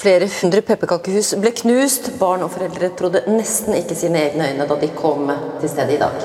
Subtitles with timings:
[0.00, 2.06] Flere hundre pepperkakehus ble knust.
[2.20, 5.28] Barn og foreldre trodde nesten ikke sine egne øyne da de kom
[5.60, 6.24] til stedet i dag.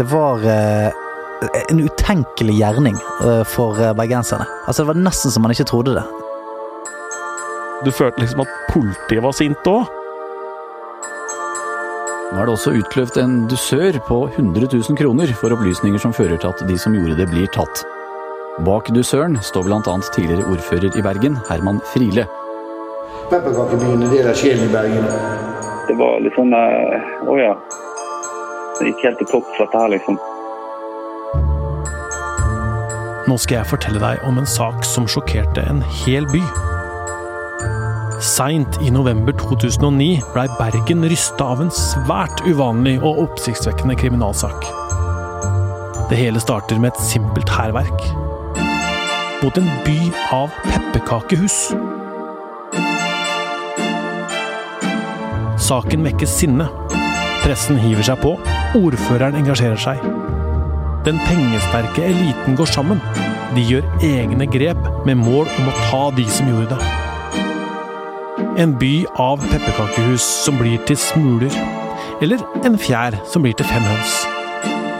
[0.00, 0.90] Det var eh,
[1.70, 4.48] en utenkelig gjerning eh, for eh, bergenserne.
[4.66, 6.04] Altså, det var nesten som man ikke trodde det.
[7.86, 9.86] Du følte liksom at politiet var sint òg?
[12.32, 16.40] Nå er det også utløpt en dusør på 100 000 kroner for opplysninger som fører
[16.40, 17.84] til at de som gjorde det, blir tatt.
[18.60, 19.94] Bak dusøren står bl.a.
[20.12, 22.26] tidligere ordfører i Bergen, Herman Friele.
[23.30, 25.06] Pepperkakebyen er del av sjelen i Bergen.
[25.88, 27.54] Det var litt sånn eh, Å ja.
[28.76, 30.20] Det gikk helt til topps, dette her, liksom.
[33.24, 36.42] Nå skal jeg fortelle deg om en sak som sjokkerte en hel by.
[38.20, 44.68] Seint i november 2009 blei Bergen rysta av en svært uvanlig og oppsiktsvekkende kriminalsak.
[46.12, 48.12] Det hele starter med et simpelt hærverk
[49.42, 49.98] mot en by
[50.32, 51.56] av pepperkakehus.
[55.62, 56.68] Saken vekker sinne.
[57.42, 58.36] Pressen hiver seg på.
[58.78, 60.02] Ordføreren engasjerer seg.
[61.06, 63.02] Den pengesterke eliten går sammen.
[63.56, 66.90] De gjør egne grep med mål om å ta de som gjorde det.
[68.62, 71.62] En by av pepperkakehus som blir til smuler.
[72.22, 74.20] Eller en fjær som blir til fem høns.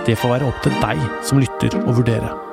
[0.07, 2.52] Det får være opp til deg som lytter å vurdere.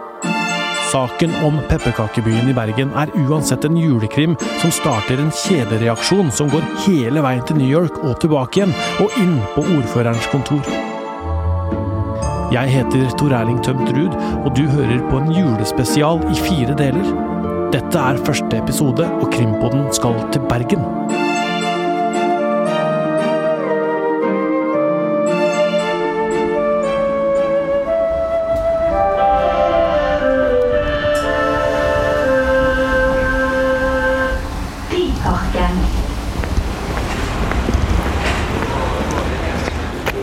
[0.90, 6.66] Saken om pepperkakebyen i Bergen er uansett en julekrim som starter en kjedereaksjon som går
[6.88, 8.74] hele veien til New York og tilbake igjen,
[9.04, 10.66] og inn på ordførerens kontor.
[12.50, 17.12] Jeg heter Tor Erling Tømt Ruud, og du hører på en julespesial i fire deler.
[17.70, 20.99] Dette er første episode, og Krimpodden skal til Bergen.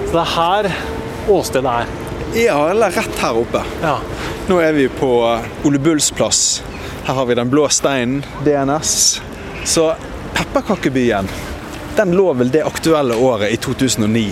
[0.07, 0.69] Så det er her
[1.29, 1.87] åstedet er.
[2.37, 3.63] Ja, eller rett her oppe.
[3.83, 3.97] Ja.
[4.49, 5.11] Nå er vi på
[5.67, 6.63] Ole Bulls plass.
[7.07, 9.21] Her har vi Den blå steinen, DNS.
[9.65, 9.95] Så
[10.35, 11.29] Pepperkakebyen
[11.97, 14.25] den lå vel det aktuelle året i 2009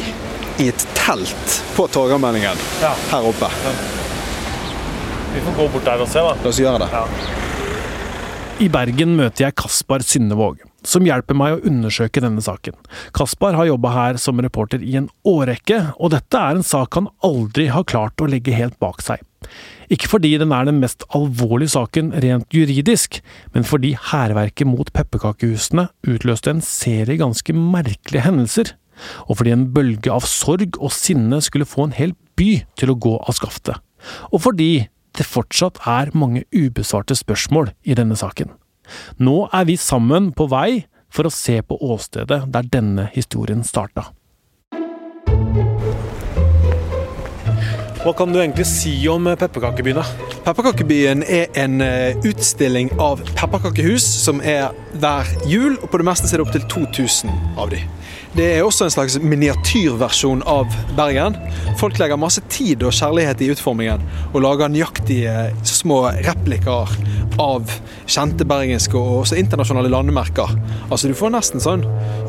[0.61, 2.93] i et telt på Torgallmenningen Ja.
[3.11, 3.49] her oppe.
[5.35, 6.35] Vi får gå bort der og se, da.
[6.45, 7.44] La oss gjøre det.
[8.63, 12.77] I Bergen møter jeg Kaspar Synnevåg, som hjelper meg å undersøke denne saken.
[13.17, 17.09] Kaspar har jobba her som reporter i en årrekke, og dette er en sak han
[17.27, 19.25] aldri har klart å legge helt bak seg.
[19.91, 23.19] Ikke fordi den er den mest alvorlige saken rent juridisk,
[23.59, 28.77] men fordi hærverket mot pepperkakehusene utløste en serie ganske merkelige hendelser,
[29.27, 33.01] og fordi en bølge av sorg og sinne skulle få en hel by til å
[33.03, 33.83] gå av skaftet,
[34.31, 34.87] og fordi
[35.19, 38.51] det fortsatt er mange ubesvarte spørsmål i denne saken.
[39.19, 44.11] Nå er vi sammen på vei for å se på åstedet der denne historien starta.
[48.05, 50.03] Hva kan du egentlig si om pepperkakebyen?
[50.45, 56.29] Pepperkakebyen er en eh, utstilling av pepperkakehus som er hver jul, og på det meste
[56.29, 57.81] er det opptil 2000 av de.
[58.35, 61.37] Det er også en slags miniatyrversjon av Bergen.
[61.79, 64.03] Folk legger masse tid og kjærlighet i utformingen,
[64.33, 66.91] og lager nøyaktige små replikker
[67.39, 67.71] av
[68.11, 70.51] kjente bergenske og også internasjonale landemerker.
[70.91, 71.85] Altså Du får nesten sånn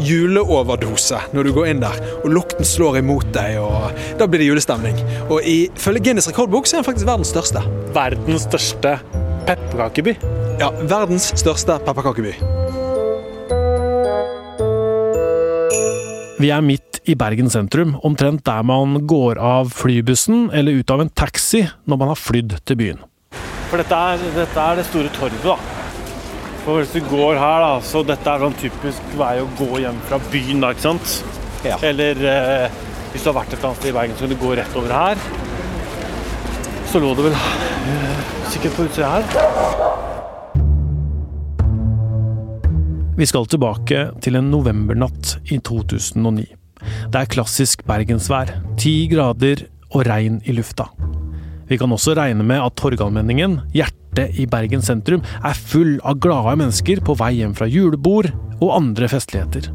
[0.06, 4.52] juleoverdose når du går inn der, og lukten slår imot deg, og da blir det
[4.52, 5.02] julestemning.
[5.26, 7.66] Og ifølge Guinness rekordbok så er den faktisk verdens største.
[7.98, 9.00] Verdens største
[9.50, 10.20] pepperkakeby.
[10.62, 12.55] Ja, verdens største pepperkakeby.
[16.36, 21.06] Vi er midt i Bergen sentrum, omtrent der man går av flybussen eller ut av
[21.06, 23.06] en taxi når man har flydd til byen.
[23.70, 25.56] For dette er, dette er det store torvet, da.
[26.66, 30.04] For hvis du går her, da, så dette er sånn typisk vei å gå hjem
[30.10, 31.16] fra byen, da, ikke sant?
[31.64, 31.80] Ja.
[31.88, 32.80] Eller eh,
[33.14, 34.92] hvis du har vært et annet sted i Bergen, så kan du gå rett over
[34.92, 35.28] her.
[36.92, 39.95] Så lå det vel eh, sikkert på utsida her.
[43.16, 46.44] Vi skal tilbake til en novembernatt i 2009.
[47.14, 48.50] Det er klassisk bergensvær.
[48.76, 49.62] Ti grader
[49.94, 50.90] og regn i lufta.
[51.70, 56.58] Vi kan også regne med at Torgallmenningen, hjertet i Bergen sentrum, er full av glade
[56.60, 59.72] mennesker på vei hjem fra julebord og andre festligheter.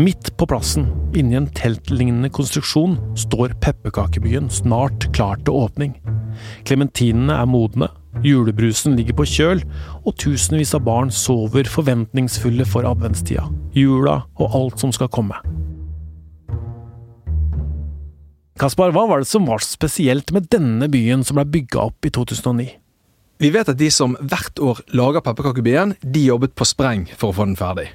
[0.00, 5.92] Midt på plassen, inni en teltlignende konstruksjon, står pepperkakebyen snart klar til åpning.
[6.64, 7.92] Klementinene er modne,
[8.24, 9.60] julebrusen ligger på kjøl,
[10.04, 13.46] og tusenvis av barn sover forventningsfulle for adventstida,
[13.76, 15.38] jula og alt som skal komme.
[18.56, 22.12] Kaspar, hva var det som var spesielt med denne byen som ble bygga opp i
[22.14, 22.70] 2009?
[23.36, 27.36] Vi vet at de som hvert år lager pepperkakebyen, de jobbet på spreng for å
[27.36, 27.90] få den ferdig.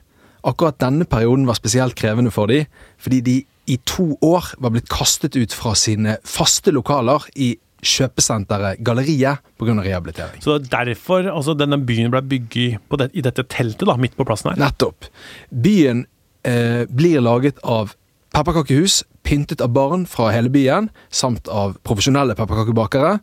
[0.45, 2.67] Akkurat denne perioden var spesielt krevende for de,
[3.01, 3.35] fordi de
[3.69, 9.75] i to år var blitt kastet ut fra sine faste lokaler i kjøpesenteret Galleriet pga.
[9.81, 10.41] rehabilitering.
[10.43, 13.97] Så det er derfor altså, denne byen ble bygget på det, i dette teltet da,
[13.97, 14.59] midt på plassen her?
[14.61, 15.09] Nettopp.
[15.49, 16.05] Byen
[16.45, 17.95] eh, blir laget av
[18.31, 23.17] pepperkakehus pyntet av barn fra hele byen, samt av profesjonelle pepperkakebakere.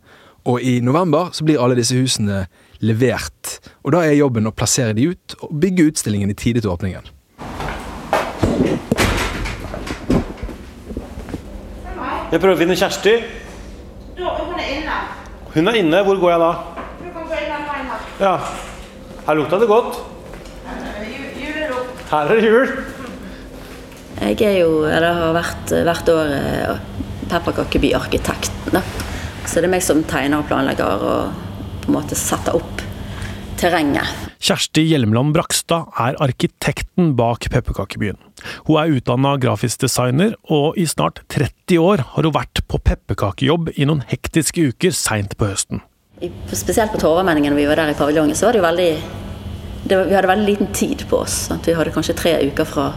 [0.48, 2.46] Og i november så blir alle disse husene
[2.80, 3.58] levert.
[3.84, 7.10] Og da er jobben å plassere de ut og bygge utstillingen i tide til åpningen.
[12.28, 13.14] Jeg prøver å finne Kjersti.
[15.54, 16.02] Hun er inne.
[16.04, 16.52] Hvor går jeg da?
[16.98, 18.06] Du kan gå inn den veien her.
[18.20, 18.34] Ja.
[19.26, 19.98] Her lukta det godt.
[22.08, 22.70] Her er det jul.
[24.18, 26.32] Jeg er jo, eller har vært hvert år
[27.28, 28.80] pepperkakebyarkitekten.
[29.48, 31.44] Så det er meg som tegner og planlegger og
[31.84, 32.82] på en måte setter opp
[33.60, 34.27] terrenget.
[34.38, 38.18] Kjersti Hjelmeland Brakstad er arkitekten bak pepperkakebyen.
[38.68, 43.72] Hun er utdanna grafisk designer, og i snart 30 år har hun vært på pepperkakejobb
[43.74, 45.82] i noen hektiske uker seint på høsten.
[46.54, 48.92] Spesielt på Torvamenningen vi var der i paviljongen, så var det jo veldig
[49.88, 51.34] det Vi hadde veldig liten tid på oss.
[51.48, 51.66] Sant?
[51.66, 52.88] Vi hadde kanskje tre uker fra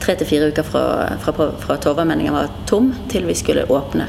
[0.00, 0.82] tre til fire uker fra,
[1.20, 4.08] fra, fra Torvamenningen var tom, til vi skulle åpne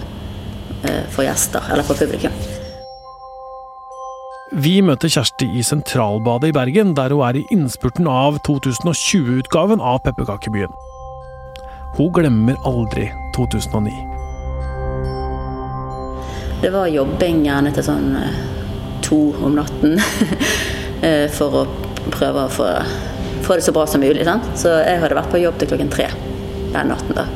[0.87, 2.35] eh, for gjester, eller for publikum.
[4.51, 10.01] Vi møter Kjersti i Sentralbadet i Bergen, der hun er i innspurten av 2020-utgaven av
[10.03, 10.73] Pepperkakebyen.
[11.95, 13.05] Hun glemmer aldri
[13.37, 13.93] 2009.
[16.65, 18.43] Det var jobbing gjerne til sånn eh,
[19.07, 19.95] to om natten
[21.07, 21.63] eh, for å
[22.11, 22.67] prøve å få,
[23.47, 24.27] få det så bra som mulig.
[24.27, 24.51] Sant?
[24.59, 26.11] Så jeg hadde vært på jobb til klokken tre
[26.75, 27.15] den natten.
[27.15, 27.29] da.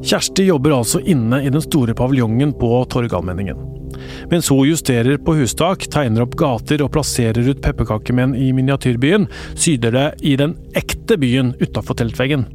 [0.00, 3.83] Kjersti jobber altså inne i den store paviljongen på Torgallmenningen.
[4.32, 9.94] Mens hun justerer på hustak, tegner opp gater og plasserer ut pepperkakemenn i miniatyrbyen, syder
[9.94, 12.46] det i den ekte byen utafor teltveggen.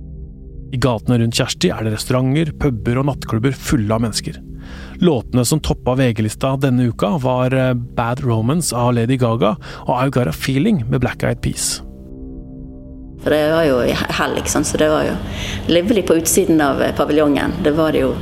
[0.70, 4.38] I gatene rundt Kjersti er det restauranter, puber og nattklubber fulle av mennesker.
[5.02, 9.56] Låtene som toppa VG-lista denne uka, var eh, Bad Romance av Lady Gaga
[9.88, 11.80] og I Got A Feeling med Black Eyed Peas.
[13.24, 13.80] For det var jo
[14.20, 15.16] helg, så det var jo
[15.68, 17.58] livlig på utsiden av paviljongen.
[17.64, 18.14] Det var det jo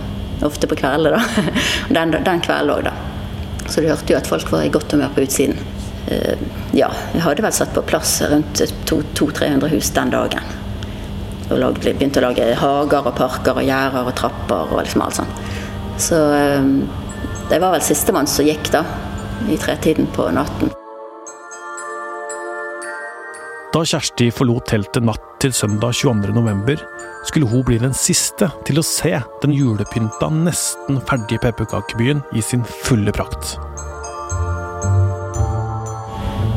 [0.45, 1.53] ofte på kveldene, da.
[1.97, 2.93] Den, den kvelden òg, da.
[3.67, 5.57] Så du hørte jo at folk var i godt humør på utsiden.
[6.07, 6.39] Eh,
[6.77, 10.55] ja, vi hadde vel satt på plass rundt 200-300 hus den dagen.
[11.49, 15.19] Og lagde, begynte å lage hager og parker og gjerder og trapper og liksom alt
[15.19, 15.45] sånt.
[15.99, 16.73] Så eh,
[17.51, 18.85] det var vel sistemann som gikk, da.
[19.51, 20.71] I tretiden på natten.
[23.77, 26.79] Da Kjersti forlot teltet natt til søndag 22.11,
[27.29, 29.11] skulle hun bli den siste til å se
[29.43, 33.51] den julepynta, nesten ferdige pepperkakebyen i sin fulle prakt.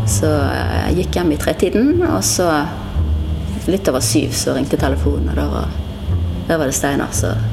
[0.08, 2.48] Så jeg gikk hjem i tretiden, og så
[3.68, 5.76] litt over syv så ringte telefonen, og da var,
[6.48, 7.44] da var det Steinar som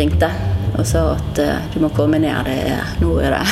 [0.00, 0.32] ringte
[0.78, 1.44] og sa at
[1.76, 3.44] du må komme ned, det er, nå er det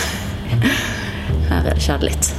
[1.52, 2.34] Her er det skjedd litt.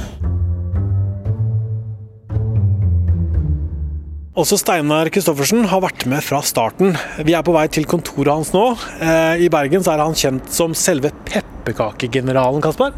[4.38, 6.92] Også Steinar Kristoffersen har vært med fra starten.
[7.26, 8.68] Vi er på vei til kontoret hans nå.
[9.02, 12.94] Eh, I Bergen så er han kjent som selve pepperkakegeneralen, Kasper.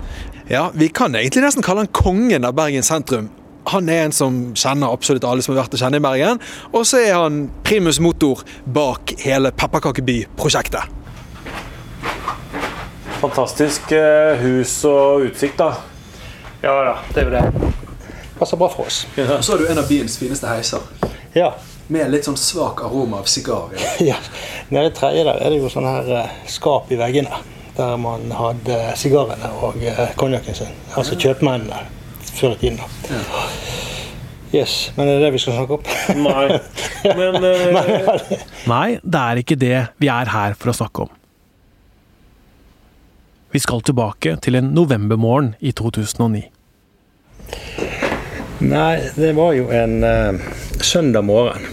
[0.50, 3.30] Ja, vi kan egentlig nesten kalle han kongen av Bergen sentrum.
[3.72, 6.42] Han er en som kjenner absolutt alle som har vært å kjenne i Bergen.
[6.74, 10.92] Og så er han primus motor bak hele Pepperkakeby-prosjektet.
[13.22, 15.72] Fantastisk eh, hus og utsikt, da.
[16.60, 17.72] Ja da, det er jo det.
[18.36, 19.06] Passer bra for oss.
[19.16, 20.84] Og så har du en av byens fineste heiser.
[21.36, 21.52] Ja.
[21.90, 23.72] Med litt sånn svak aroma av sigar.
[24.10, 24.18] Ja.
[24.70, 27.40] Nede i tredje der er det jo sånn her eh, skap i veggene.
[27.76, 30.74] Der man hadde sigarene og eh, konjakken sin.
[30.98, 31.84] Altså kjøpmennene
[32.34, 32.80] før i tiden.
[32.80, 33.14] da.
[33.14, 33.46] Ja.
[34.50, 35.82] Yes, Men er det det vi skal snakke om?
[36.24, 36.58] Nei.
[37.20, 38.32] Men eh,
[38.72, 41.12] Nei, det er ikke det vi er her for å snakke om.
[43.50, 46.42] Vi skal tilbake til en novembermorgen i 2009.
[48.60, 50.50] Nei, det var jo en uh,
[50.84, 51.66] søndag morgen.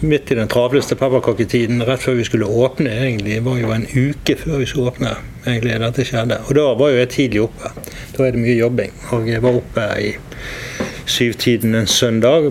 [0.00, 2.90] Midt i den travleste pepperkaketiden, rett før vi skulle åpne.
[2.90, 5.16] egentlig, Det var jo en uke før vi skulle åpne.
[5.46, 6.38] egentlig dette skjedde.
[6.46, 7.70] Og da var jo jeg tidlig oppe.
[8.16, 8.92] Da er det mye jobbing.
[9.10, 10.16] Og jeg var oppe i
[11.06, 12.50] syvtiden en søndag,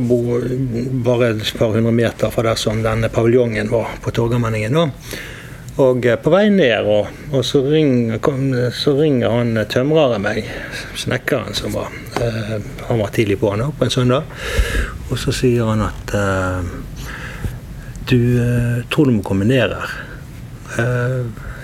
[1.04, 4.74] bare et par hundre meter fra der som denne paviljongen var på Torgallmenningen.
[4.74, 4.90] da.
[5.78, 8.20] Og på vei ned, og, og så, ringer,
[8.72, 10.44] så, ringer, han tømreren meg,
[10.96, 11.88] snekkeren som var
[12.22, 14.24] eh, Han var tidlig på han på en søndag.
[15.12, 16.72] Og så sier han at eh,
[18.10, 19.96] Du eh, tror du må komme ned her.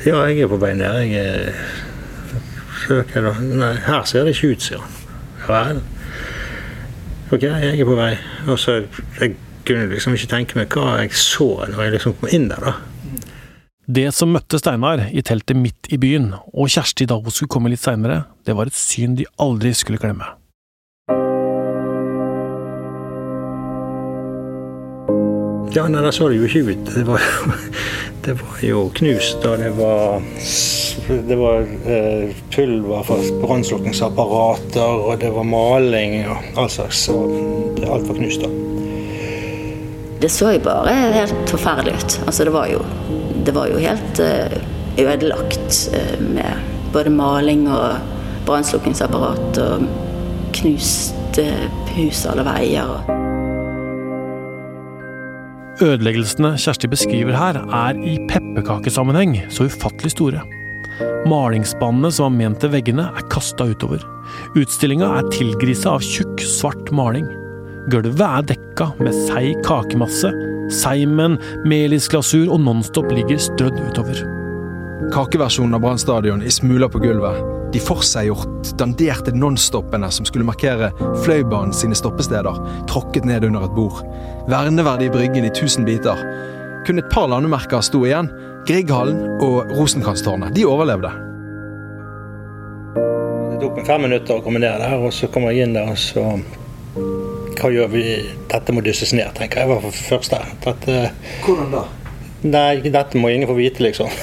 [0.06, 1.02] ja, jeg er på vei ned.
[1.12, 1.54] Jeg
[2.86, 3.34] søker da.
[3.40, 4.98] Nei, her ser det ikke ut, sier han.
[5.48, 5.82] Ja vel.
[7.32, 8.14] Ok, jeg er på vei.
[8.48, 8.82] Og så
[9.20, 9.36] Jeg
[9.68, 12.78] kunne liksom ikke tenke meg hva jeg så når jeg liksom kom inn der, da.
[13.88, 17.72] Det som møtte Steinar i teltet midt i byen, og Kjersti da hun skulle komme
[17.72, 20.28] litt seinere, det var et syn de aldri skulle glemme.
[25.78, 26.88] Ja, nei, da så det jo ikke ut.
[26.90, 27.22] Det var,
[28.26, 30.24] det var jo knust, og det var,
[31.28, 37.04] det var eh, pulver fra brannslukningsapparater, og det var maling og all slags.
[37.14, 38.50] Og det, alt var knust, da.
[40.18, 42.18] Det så jo bare helt forferdelig ut.
[42.26, 42.82] Altså, det var jo,
[43.46, 44.58] det var jo helt eh,
[44.98, 48.02] ødelagt eh, med både maling og
[48.50, 49.86] brannslukningsapparat og
[50.58, 51.70] knust eh,
[52.00, 52.98] hus alle veier.
[52.98, 53.17] og
[55.78, 60.42] Ødeleggelsene Kjersti beskriver her, er i pepperkakesammenheng så ufattelig store.
[61.30, 64.02] Malingsspannene som var ment til veggene, er kasta utover.
[64.58, 67.28] Utstillinga er tilgrisa av tjukk, svart maling.
[67.94, 70.32] Gulvet er dekka med seig kakemasse.
[70.74, 71.38] Seimen,
[71.70, 74.24] melisglasur og Nonstop ligger strødd utover.
[75.14, 77.57] Kakeversjonen av Brann stadion i smuler på gulvet.
[77.74, 80.92] De forseggjort, danderte nonstoppene som skulle markere
[81.26, 84.04] Fløibanen sine stoppesteder, tråkket ned under et bord.
[84.48, 86.22] Verneverdige Bryggen i tusen biter.
[86.88, 88.30] Kun et par landemerker sto igjen.
[88.68, 90.56] Grieghallen og Rosenkrantztårnet.
[90.56, 91.12] De overlevde.
[93.52, 95.92] Det tok meg fem minutter å komme ned der, og så kommer jeg inn der,
[95.92, 96.24] og så
[97.58, 98.04] Hva gjør vi?
[98.52, 99.68] Dette må dysses ned, tenker jeg.
[99.68, 100.40] Jeg var for første.
[100.64, 100.98] Dette,
[101.44, 101.88] Hvordan da?
[102.46, 104.10] Nei, dette må ingen få vite, liksom.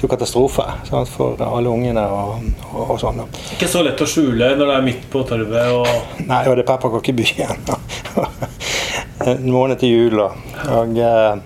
[0.00, 3.20] Det er jo katastrofe sant, for alle ungene og, og, og sånn.
[3.52, 6.64] Ikke så lett å skjule når det er midt på torvet og Nei, og det
[6.64, 7.60] er pepperkakebyen.
[9.20, 10.38] En måned til jul, og,
[10.72, 11.42] og eh,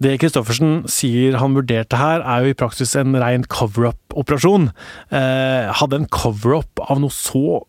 [0.00, 4.70] Det Christoffersen sier han vurderte her, er jo i praksis en rein cover-up-operasjon.
[5.12, 7.60] Eh, hadde en cover-up av noe så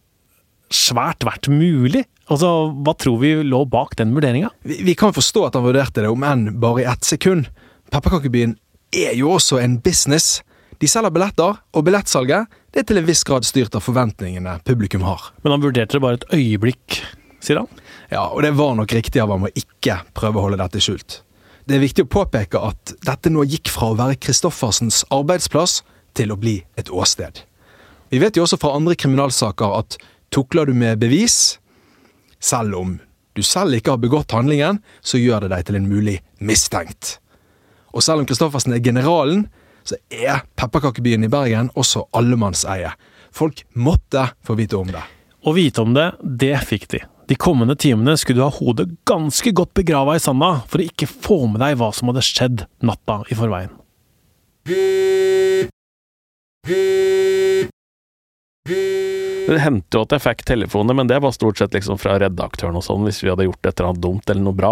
[0.73, 2.05] svært vært mulig?
[2.31, 2.49] Altså,
[2.81, 4.49] Hva tror vi lå bak den vurderinga?
[4.65, 7.49] vi, vi kan forstå at han vurderte det, om enn bare i ett sekund.
[7.93, 8.55] Pepperkakebyen
[8.95, 10.41] er jo også en business.
[10.81, 15.05] De selger billetter, og billettsalget det er til en viss grad styrt av forventningene publikum
[15.07, 15.29] har.
[15.43, 16.97] Men han vurderte det bare et øyeblikk,
[17.45, 17.69] sier han.
[18.11, 21.21] Ja, og det var nok riktig av ham å ikke prøve å holde dette skjult.
[21.65, 25.79] Det er viktig å påpeke at dette nå gikk fra å være Christoffersens arbeidsplass
[26.17, 27.41] til å bli et åsted.
[28.13, 29.97] Vi vet jo også fra andre kriminalsaker at
[30.35, 31.57] tukler du med bevis,
[32.43, 32.97] selv om
[33.35, 37.17] du selv ikke har begått handlingen, så gjør det deg til en mulig mistenkt.
[37.95, 39.47] Og selv om Christoffersen er generalen,
[39.85, 42.91] så er pepperkakebyen i Bergen også allemannseie.
[43.35, 45.03] Folk måtte få vite om det.
[45.45, 47.03] Å vite om det, det fikk de.
[47.29, 51.09] De kommende timene skulle du ha hodet ganske godt begrava i sanda for å ikke
[51.09, 53.73] få med deg hva som hadde skjedd natta i forveien.
[59.45, 62.77] Det hendte jo at jeg fikk telefoner, men det var stort sett liksom fra redaktøren
[62.79, 64.71] og sånn, hvis vi hadde gjort et eller annet dumt eller noe bra.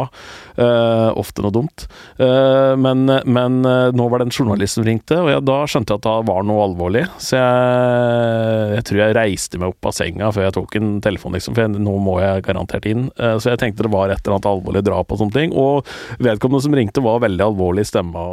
[0.57, 1.85] Uh, ofte noe dumt.
[2.17, 5.93] Uh, men, men uh, nå var det en journalist som ringte, og jeg, da skjønte
[5.93, 7.03] jeg at det var noe alvorlig.
[7.21, 11.37] Så jeg, jeg tror jeg reiste meg opp av senga før jeg tok en telefon,
[11.37, 13.05] liksom, for jeg, nå må jeg garantert inn.
[13.13, 15.53] Så jeg tenkte det var et eller annet alvorlig drap og sånne ting.
[15.53, 15.85] Og
[16.23, 18.25] vedkommende som ringte, var veldig alvorlig i stemma.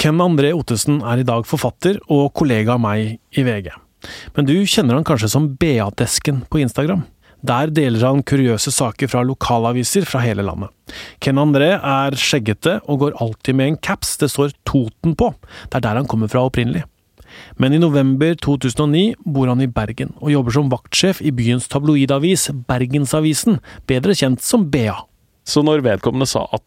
[0.00, 3.70] Ken André Ottesen er i dag forfatter og kollega av meg i VG.
[4.36, 7.04] Men du kjenner han kanskje som BA-desken på Instagram?
[7.46, 10.68] Der deler han kuriøse saker fra lokalaviser fra hele landet.
[11.24, 15.32] Ken André er skjeggete og går alltid med en caps det står Toten på.
[15.70, 16.84] Det er der han kommer fra opprinnelig.
[17.56, 22.48] Men i november 2009 bor han i Bergen, og jobber som vaktsjef i byens tabloidavis
[22.68, 24.96] Bergensavisen, bedre kjent som BA.
[25.46, 26.64] Så når vedkommende sa at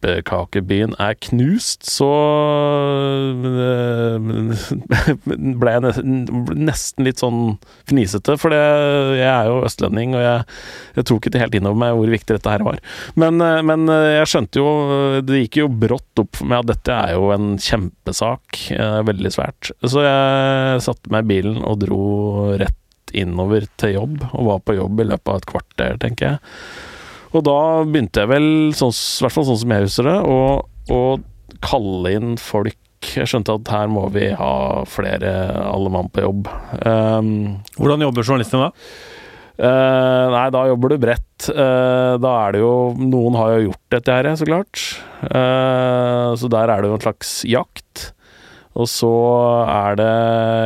[0.00, 2.08] pepperkakebyen er knust, så
[3.46, 4.16] eh,
[5.56, 6.04] ble jeg
[6.56, 7.56] nesten, litt sånn
[7.88, 8.36] fnisete.
[8.40, 10.44] For jeg er jo østlending, og jeg,
[10.98, 12.80] jeg tok ikke helt inn over meg hvor viktig dette her var.
[13.18, 14.70] Men, eh, men jeg skjønte jo
[15.26, 18.60] Det gikk jo brått opp for meg at dette er jo en kjempesak.
[18.76, 19.70] eh, Veldig svært.
[19.86, 22.02] Så jeg satte meg i bilen og dro
[22.60, 22.74] rett
[23.16, 26.38] innover til jobb, og var på jobb i løpet av et kvarter, tenker jeg.
[27.34, 30.38] Og da begynte jeg vel, sånn, i hvert fall sånn som jeg husker det, å,
[30.94, 31.00] å
[31.64, 32.78] kalle inn folk.
[33.06, 34.54] Jeg skjønte at her må vi ha
[34.88, 35.30] flere
[35.66, 36.48] alle mann på jobb.
[36.80, 37.30] Um,
[37.76, 38.72] Hvordan jobber journalistene da?
[39.56, 41.46] Uh, nei, da jobber du bredt.
[41.48, 44.82] Uh, da er det jo Noen har jo gjort dette her, så klart.
[45.22, 48.10] Uh, så der er det jo en slags jakt.
[48.76, 49.08] Og så
[49.64, 50.10] er det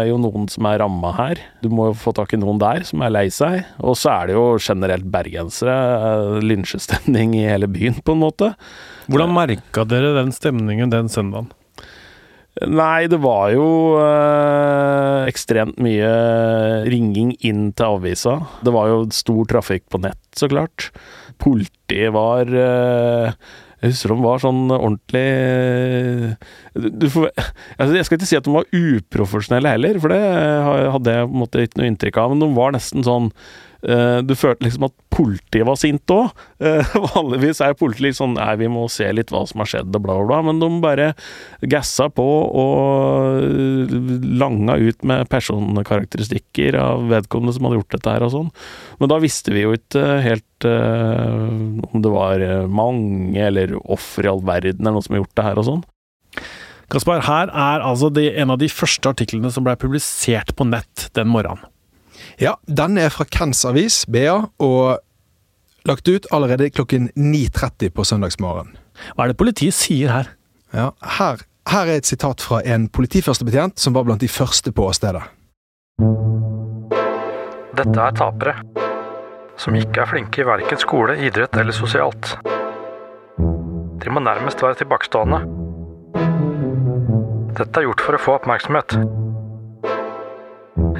[0.09, 1.39] jo noen som er ramma her.
[1.63, 3.63] Du må jo få tak i noen der som er lei seg.
[3.79, 5.77] Og så er det jo generelt bergensere.
[5.77, 8.51] eh, Lynsjestemning i hele byen, på en måte.
[9.07, 11.53] Hvordan merka dere den stemningen den søndagen?
[12.67, 13.67] Nei, det var jo
[14.03, 16.11] øh, ekstremt mye
[16.91, 18.35] ringing inn til avisa.
[18.67, 20.91] Det var jo stor trafikk på nett, så klart.
[21.41, 23.31] Politiet var øh,
[23.81, 25.25] Jeg husker de var sånn ordentlig
[26.77, 27.31] du, får,
[27.81, 31.33] altså Jeg skal ikke si at de var uprofesjonelle heller, for det hadde jeg på
[31.33, 33.31] en måte ikke noe inntrykk av, men de var nesten sånn
[33.81, 36.31] du følte liksom at politiet var sint òg.
[36.63, 39.91] Uh, vanligvis er politiet litt sånn Nei, vi må se litt hva som har skjedd,
[39.97, 40.41] og bla, bla, bla.
[40.49, 41.09] Men de bare
[41.73, 42.27] gassa på
[42.63, 43.91] og
[44.41, 48.51] langa ut med personkarakteristikker av vedkommende som hadde gjort dette her og sånn.
[49.01, 51.51] Men da visste vi jo ikke helt uh,
[51.91, 55.49] om det var mange eller offer i all verden eller noe som har gjort det
[55.51, 55.85] her og sånn.
[56.91, 61.07] Kaspar, her er altså de, en av de første artiklene som ble publisert på nett
[61.15, 61.63] den morgenen.
[62.39, 65.01] Ja, den er fra Kens Avis, BA, og
[65.89, 68.77] lagt ut allerede klokken 9.30 på søndagsmorgen.
[69.17, 70.31] Hva er det politiet sier her?
[70.77, 74.87] Ja, her, her er et sitat fra en politiførstebetjent som var blant de første på
[74.93, 75.25] åstedet.
[77.81, 78.55] Dette er tapere.
[79.61, 82.37] Som ikke er flinke i verken skole, idrett eller sosialt.
[84.01, 85.43] De må nærmest være tilbakestående.
[87.59, 88.97] Dette er gjort for å få oppmerksomhet.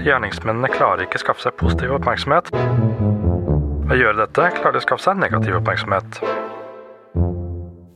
[0.01, 2.51] Gjerningsmennene klarer ikke skaffe seg positiv oppmerksomhet.
[2.55, 6.21] Ved å gjøre dette klarer de å skaffe seg negativ oppmerksomhet.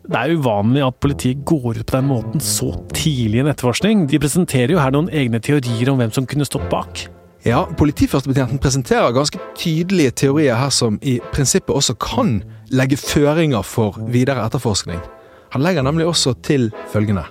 [0.05, 4.05] Det er uvanlig at politiet går ut på den måten så tidlig i en etterforskning.
[4.11, 7.07] De presenterer jo her noen egne teorier om hvem som kunne stått bak.
[7.45, 12.39] Ja, Politiførstebetjenten presenterer ganske tydelige teorier her som i prinsippet også kan
[12.73, 15.01] legge føringer for videre etterforskning.
[15.57, 17.27] Han legger nemlig også til følgende.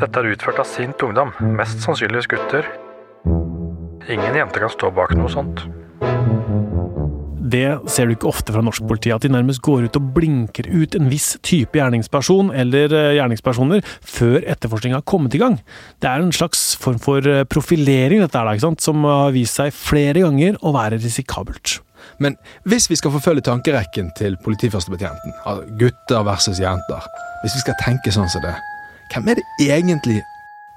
[0.00, 2.64] Dette er utført av sint ungdom, mest sannsynligvis gutter.
[4.08, 5.60] Ingen jenter kan stå bak noe sånt.
[7.50, 10.70] Det ser du ikke ofte fra norsk politi, at de nærmest går ut og blinker
[10.70, 15.58] ut en viss type gjerningsperson eller eh, gjerningspersoner før etterforskninga har kommet i gang.
[16.00, 18.86] Det er en slags form for eh, profilering, dette her, ikke sant?
[18.86, 21.80] som har vist seg flere ganger å være risikabelt.
[22.22, 27.80] Men hvis vi skal forfølge tankerekken til politiførstebetjenten, altså gutter versus jenter, hvis vi skal
[27.82, 28.56] tenke sånn som det,
[29.10, 30.20] hvem er det egentlig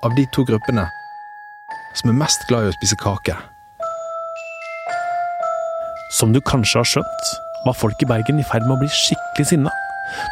[0.04, 0.88] av de to gruppene
[1.94, 3.36] som er mest glad i å spise kake?
[6.18, 7.34] Som du kanskje har skjønt,
[7.66, 9.74] var folk i Bergen i ferd med å bli skikkelig sinna.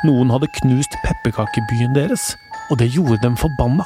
[0.06, 2.34] Noen hadde knust pepperkakebyen deres,
[2.70, 3.86] og det gjorde dem forbanna.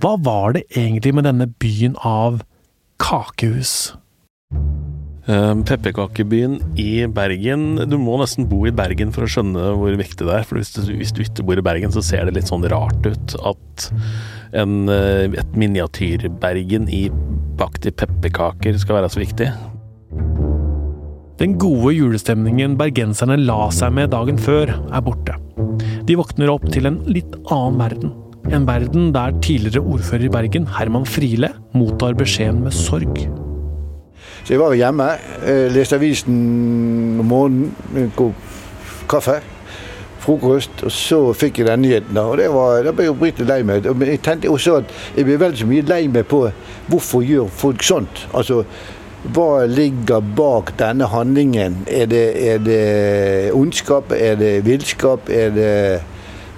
[0.00, 2.40] Hva var det egentlig med denne byen av
[3.00, 3.94] kakehus?
[5.24, 10.26] Uh, Pepperkakebyen i Bergen Du må nesten bo i Bergen for å skjønne hvor viktig
[10.26, 10.44] det er.
[10.44, 13.08] For hvis du, hvis du ikke bor i Bergen, så ser det litt sånn rart
[13.08, 13.86] ut at
[14.60, 17.06] en, uh, et miniatyr-Bergen i
[17.56, 19.48] bakt i pepperkaker skal være så viktig.
[21.40, 25.38] Den gode julestemningen bergenserne la seg med dagen før, er borte.
[26.06, 28.12] De våkner opp til en litt annen verden.
[28.52, 33.24] En verden der tidligere ordfører i Bergen, Herman Friele, mottar beskjeden med sorg.
[34.44, 35.06] Så jeg var hjemme,
[35.72, 36.34] leste avisen
[37.22, 38.34] om morgenen, god
[39.08, 39.38] kaffe,
[40.20, 42.18] frokost, og så fikk jeg den nyheten.
[42.20, 43.88] Og det var, da ble jeg oppriktig lei meg.
[43.96, 46.42] Men jeg tenkte også at jeg ble veldig så mye lei meg på
[46.92, 48.26] hvorfor gjør folk sånt.
[48.36, 48.62] Altså,
[49.32, 51.78] hva ligger bak denne handlingen?
[51.88, 54.12] Er det, er det ondskap?
[54.12, 55.30] Er det villskap?
[55.32, 55.70] Er det,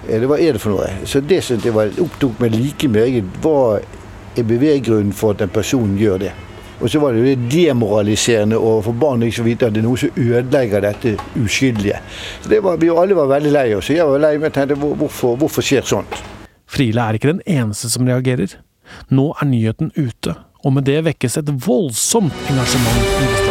[0.07, 0.89] er det, hva er det for noe?
[1.07, 3.31] Så det syntes jeg var, opptok meg like meget.
[3.43, 3.79] Hva
[4.35, 6.33] er beveggrunnen for at en person gjør det?
[6.81, 10.19] Og så var det jo demoraliserende overfor barn ikke vite at det er noe som
[10.21, 11.99] ødelegger dette uskyldige.
[12.41, 13.89] Så det var, Vi alle var veldig lei oss.
[13.89, 16.21] Jeg var lei meg og tenkte hvorfor, hvorfor skjer sånt?
[16.67, 18.59] Friele er ikke den eneste som reagerer.
[19.09, 23.47] Nå er nyheten ute, og med det vekkes et voldsomt engasjement i.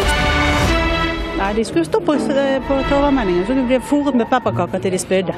[1.36, 2.14] Nei, de skulle stå på,
[2.68, 5.36] på Torvaldmenningen, så de ble fôret med pepperkaker til de spydde.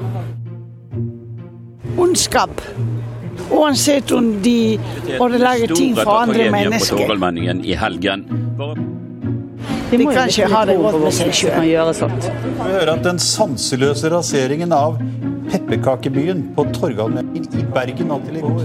[1.99, 2.63] Ondskap.
[3.51, 4.79] Uansett om de
[5.21, 7.65] ødelegger ting for andre mennesker.
[7.65, 8.25] i helgen.
[9.91, 11.63] De kan ikke ha det godt med seg sjøl.
[11.65, 14.99] Vi hører at den sanseløse raseringen av
[15.49, 18.59] pepperkakebyen på Torgallmenningen i Bergen natt til i går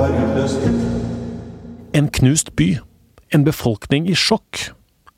[0.00, 0.66] har utløst
[1.94, 2.78] En knust by.
[3.30, 4.72] En befolkning i sjokk.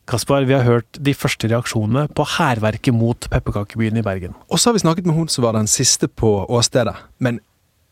[0.08, 4.34] Kaspar, vi har hørt de første reaksjonene på hærverket mot pepperkakebyen i Bergen.
[4.50, 6.96] Og så har vi snakket med hun som var den siste på åstedet.
[7.18, 7.40] Men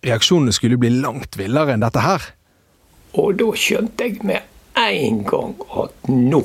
[0.06, 2.30] reaksjonene skulle bli langt villere enn dette her.
[3.18, 4.46] Og da skjønte jeg med
[4.78, 6.44] en gang at nå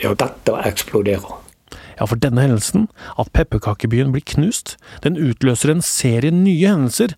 [0.00, 1.40] Ja, dette eksploderer.
[2.00, 2.86] Ja, for denne hendelsen,
[3.20, 7.12] at pepperkakebyen blir knust, den utløser en serie nye hendelser.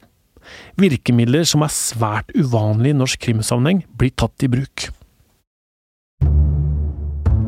[0.79, 4.89] Virkemidler som er svært uvanlige i norsk krimsammenheng, blir tatt i bruk.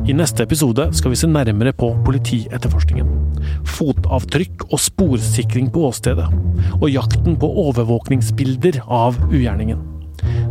[0.05, 3.07] I neste episode skal vi se nærmere på politietterforskningen.
[3.65, 6.27] Fotavtrykk og sporsikring på åstedet.
[6.77, 9.81] Og jakten på overvåkningsbilder av ugjerningen.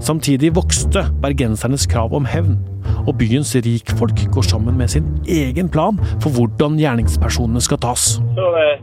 [0.03, 2.59] Samtidig vokste bergensernes krav om hevn,
[3.07, 8.19] og byens rikfolk går sammen med sin egen plan for hvordan gjerningspersonene skal tas.
[8.35, 8.83] Så, eh,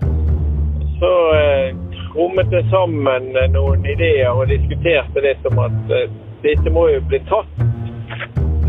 [1.04, 1.12] så
[2.14, 6.08] krummet trommet det sammen eh, noen ideer og diskuterte det som at eh,
[6.48, 7.60] dette må jo bli tatt.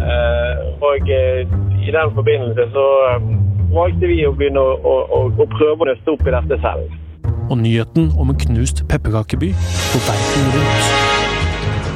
[0.02, 1.46] Eh, og eh,
[1.86, 3.26] i den forbindelse så eh,
[3.74, 6.98] valgte vi å begynne å, å, å, å prøve å nøste opp i dette selv.
[7.50, 9.52] Og nyheten om en knust pepperkakeby
[9.92, 11.10] på verden rundt.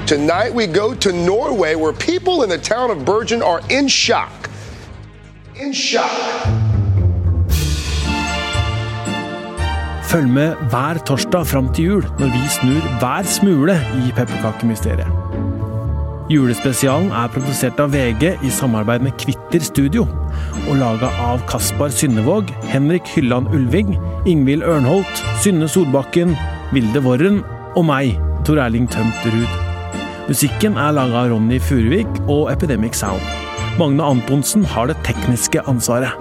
[0.06, 4.50] Tonight we go to Norway where people in the town of Bergen are in shock.
[5.56, 6.12] In shock.
[10.06, 15.25] Følg med hver torsdag fram til jul når vi snur hver smule i pepperkakemysteriet.
[16.26, 20.08] Julespesialen er produsert av VG i samarbeid med Kvitter Studio,
[20.66, 23.94] og laga av Kaspar Synnevåg, Henrik Hylland Ulving,
[24.26, 26.34] Ingvild Ørnholt, Synne Solbakken,
[26.74, 27.44] Vilde Worren
[27.78, 29.54] og meg, Tor Erling Tømt Ruud.
[30.26, 33.22] Musikken er laga av Ronny Furuvik og Epidemic Sound.
[33.78, 36.18] Magne Antonsen har det tekniske ansvaret.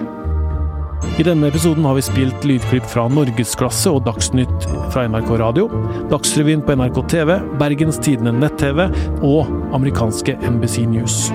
[1.15, 5.69] I denne episoden har vi spilt lydklipp fra Norgesklasse og Dagsnytt fra NRK Radio,
[6.11, 8.89] Dagsrevyen på NRK TV, Bergens Tidende nett-TV
[9.23, 9.47] og
[9.77, 11.29] amerikanske NBC News.